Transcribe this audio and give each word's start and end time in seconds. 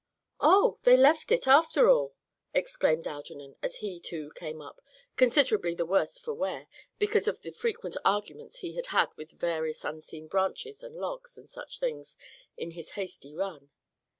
"Oh! 0.39 0.79
they 0.81 0.97
left 0.97 1.31
it 1.31 1.45
after 1.47 1.87
all!" 1.87 2.15
exclaimed 2.55 3.05
Algernon, 3.05 3.55
as 3.61 3.75
he 3.85 3.99
too 3.99 4.31
came 4.33 4.59
up, 4.59 4.81
considerably 5.15 5.75
the 5.75 5.85
worse 5.85 6.17
for 6.17 6.33
wear, 6.33 6.65
because 6.97 7.27
of 7.27 7.41
the 7.43 7.51
frequent 7.51 7.95
arguments 8.03 8.61
he 8.61 8.73
had 8.75 8.87
had 8.87 9.09
with 9.15 9.29
various 9.33 9.85
unseen 9.85 10.27
branches 10.27 10.81
and 10.81 10.95
logs 10.95 11.37
and 11.37 11.47
such 11.47 11.77
things, 11.77 12.17
in 12.57 12.71
his 12.71 12.93
hasty 12.97 13.35
run. 13.35 13.69